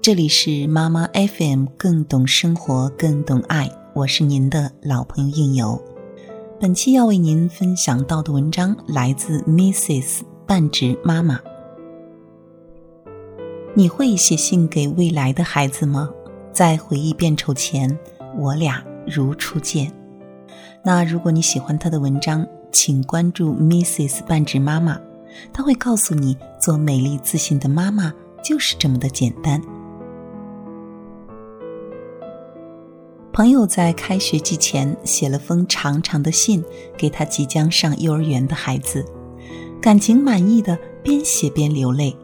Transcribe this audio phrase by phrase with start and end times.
[0.00, 3.68] 这里是妈妈 FM，更懂生活，更懂爱。
[3.94, 5.82] 我是您的老朋友应由。
[6.60, 10.20] 本期要为您分享到的文章来自 Mrs.
[10.46, 11.40] 半职妈妈。
[13.74, 16.08] 你会写信给未来的孩子吗？
[16.52, 17.98] 在回忆变丑前，
[18.38, 19.92] 我俩如初见。
[20.82, 24.22] 那如果你喜欢他的文章，请关注 Mrs.
[24.24, 24.98] 半职妈妈，
[25.52, 29.60] 她会告诉你，做美丽自信的妈妈就是这么的简单。
[33.38, 36.64] 朋友在开学季前写了封长长的信
[36.96, 39.04] 给他即将上幼儿园的孩子，
[39.80, 42.16] 感情满意的边写边流泪。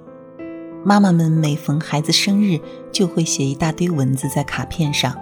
[0.85, 2.59] 妈妈们每逢孩子生日，
[2.91, 5.17] 就会写一大堆文字在卡片上，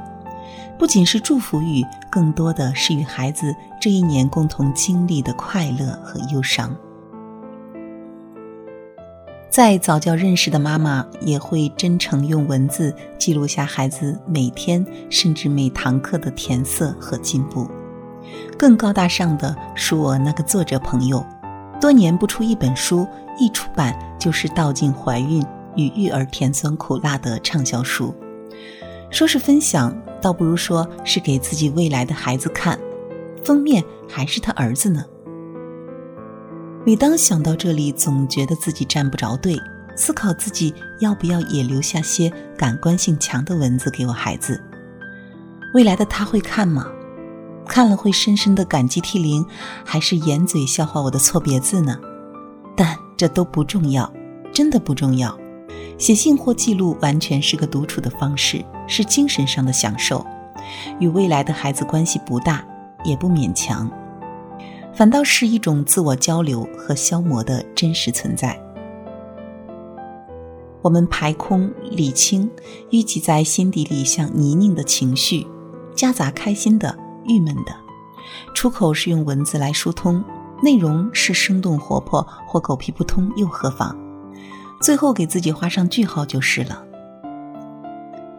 [0.78, 6.74] 不仅是祝福语，更多的是与孩子这一年共同经历的快乐和忧伤。
[9.52, 17.70] 在早教认识的妈妈，也会真诚用文字记录下孩子每天甚至每堂课的填色和进步。
[18.58, 21.22] 更高大上的是我那个作者朋友。
[21.78, 23.06] 多年不出一本书，
[23.38, 25.44] 一出版就是道尽怀孕
[25.76, 28.14] 与育儿甜酸苦辣的畅销书。
[29.10, 32.78] 说是分享，倒不如说是给自己未来的孩子看。
[33.44, 35.04] 封面还是他儿子呢。
[36.84, 39.56] 每当想到这里，总觉得自己站不着队，
[39.94, 44.60] 思考自己要不要也留下些感官性强的文字给我孩子。
[45.74, 46.88] 未来的他会看吗？
[47.68, 49.46] 看了会深深的感激涕零，
[49.84, 51.96] 还是掩嘴笑话我的错别字呢？
[52.76, 54.12] 但这都不重要，
[54.52, 55.38] 真的不重要。
[55.98, 60.26] 写信或记录完全是个独处的方式，是精神上的享受，
[60.98, 62.64] 与未来的孩子关系不大，
[63.04, 63.88] 也不勉强，
[64.94, 68.60] 反倒是一种自我交流和消磨的真实存在。
[70.82, 72.50] 我们排空、理清
[72.90, 75.46] 淤积在心底里像泥泞的情绪，
[75.94, 76.98] 夹杂开心的。
[77.24, 77.72] 郁闷的，
[78.52, 80.24] 出口是用文字来疏通，
[80.60, 83.96] 内容是生动活泼或狗屁不通又何妨？
[84.80, 86.84] 最后给自己画上句号就是了。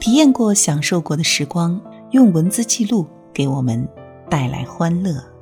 [0.02, 1.80] 体验过、享受过的时光，
[2.12, 3.88] 用文字记录，给我们
[4.30, 5.33] 带来欢乐。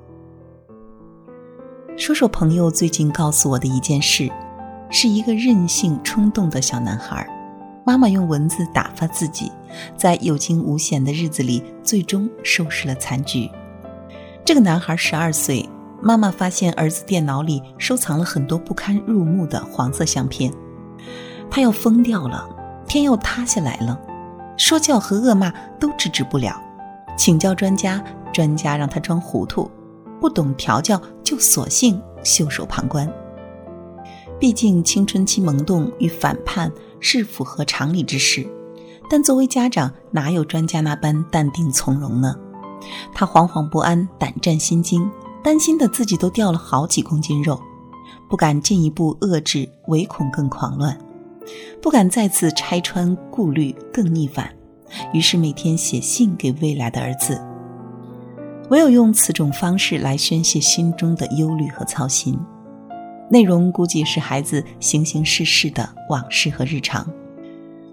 [2.02, 4.28] 说说朋友最近告诉我的一件事，
[4.90, 7.30] 是一个任性冲动的小男孩。
[7.86, 9.52] 妈妈用文字打发自己，
[9.96, 13.48] 在有惊无险的日子里，最终收拾了残局。
[14.44, 15.70] 这个男孩十二岁，
[16.02, 20.52] 妈妈发现儿子电脑里收藏了很多不堪入目的黄色相片，
[21.52, 22.50] 他要疯掉了，
[22.88, 23.96] 天要塌下来了。
[24.58, 26.60] 说教和恶骂都制止不了，
[27.16, 28.04] 请教专家，
[28.34, 29.70] 专家让他装糊涂，
[30.20, 31.00] 不懂调教
[31.32, 33.10] 就索性袖手旁观。
[34.38, 36.70] 毕竟青春期萌动与反叛。
[37.04, 38.48] 是符合常理之事，
[39.10, 42.36] 但作为家长，哪有专家那般淡定从容呢？
[43.12, 45.10] 他惶惶不安，胆战心惊，
[45.44, 47.60] 担心的自己都掉了好几公斤肉，
[48.30, 50.96] 不敢进一步遏制，唯恐更狂乱；
[51.82, 54.54] 不敢再次拆穿顾虑，更逆反。
[55.12, 57.42] 于是每天写信给未来的儿子，
[58.72, 62.40] 唯有用此种方式来宣泄心中的忧虑和操心。
[63.30, 67.06] 内容估计是孩子形形世事的往事和日常。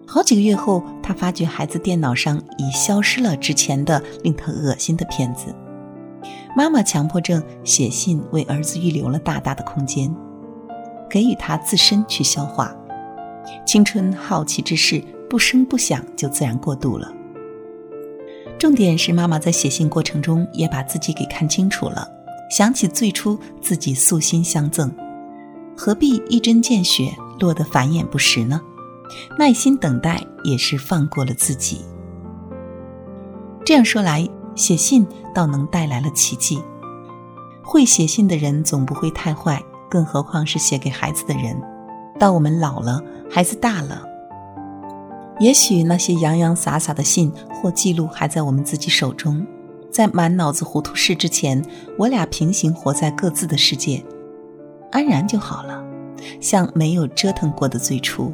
[0.07, 5.53] 好几个月后，他发觉孩子电脑上已消失了之前的令他恶心的片子。
[6.57, 10.15] 妈妈强迫症写信为儿子预留了大大的空间，
[11.11, 12.73] 给予他自身去消化。
[13.67, 17.13] 青春好奇之事，不声不响就自然过渡了。
[18.57, 22.09] 重点是妈妈在写信过程中也把自己给看清楚了，
[22.51, 24.93] 想起最初自己素心相赠。
[25.77, 28.61] 何必一针见血，落得繁衍不实呢？
[29.39, 31.83] 耐心等待也是放过了自己。
[33.65, 36.61] 这样说来，写信倒能带来了奇迹。
[37.63, 41.55] 会写信的人总不会太坏，更何况是写给孩子的人。
[42.19, 44.08] 当我们老了，孩子大了，
[45.39, 49.47] 也许那些洋洋洒洒的信或记录还在我们自己手中。
[49.91, 51.65] 在满脑子糊涂事之前，
[51.97, 54.05] 我俩平行活在各自的世界。
[54.91, 55.83] 安然就好了，
[56.41, 58.33] 像没有折腾过的最初。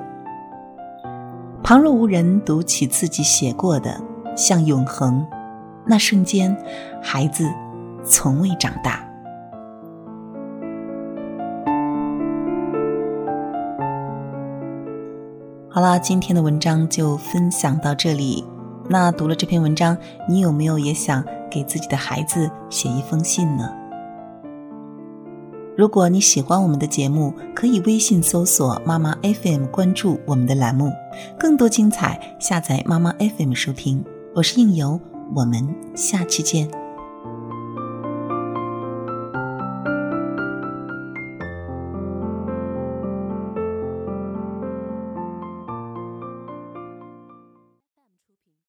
[1.62, 4.00] 旁若无人读起自己写过的，
[4.36, 5.24] 像永恒。
[5.86, 6.56] 那瞬间，
[7.02, 7.48] 孩子
[8.04, 9.06] 从未长大。
[15.74, 18.44] 好了，今天的文章就分享到这里。
[18.88, 19.98] 那读了这篇文章，
[20.28, 23.68] 你有没有也想给自己的孩子写一封信呢？
[25.76, 30.92] 如果你喜欢我们的节目，可以微信搜索“妈妈 FM” 关注我们的栏目，
[31.36, 34.04] 更多精彩下载妈妈 FM 收听。
[34.32, 35.00] 我是应由，
[35.34, 36.83] 我们下期见。